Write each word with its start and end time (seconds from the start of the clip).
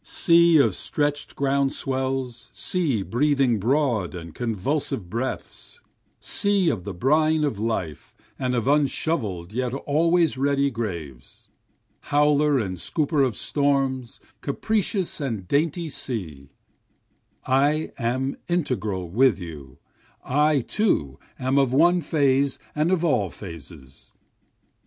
Sea 0.03 0.57
of 0.57 0.73
stretch'd 0.73 1.35
ground 1.35 1.73
swells, 1.73 2.49
Sea 2.55 3.03
breathing 3.03 3.59
broad 3.59 4.15
and 4.15 4.33
convulsive 4.33 5.11
breaths, 5.11 5.79
Sea 6.19 6.69
of 6.69 6.85
the 6.85 6.93
brine 6.95 7.43
of 7.43 7.59
life 7.59 8.15
and 8.39 8.55
of 8.55 8.65
unshovell'd 8.67 9.53
yet 9.53 9.75
always 9.75 10.39
ready 10.39 10.71
graves, 10.71 11.49
Howler 12.05 12.57
and 12.57 12.77
scooper 12.79 13.21
of 13.23 13.35
storms, 13.37 14.19
capricious 14.41 15.21
and 15.21 15.47
dainty 15.47 15.87
sea, 15.87 16.49
I 17.45 17.91
am 17.99 18.37
integral 18.47 19.07
with 19.07 19.39
you, 19.39 19.77
I 20.25 20.61
too 20.61 21.19
am 21.37 21.59
of 21.59 21.73
one 21.73 22.01
phase 22.01 22.57
and 22.73 22.91
of 22.91 23.05
all 23.05 23.29
phases. 23.29 24.13